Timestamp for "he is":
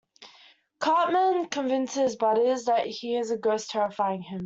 2.87-3.29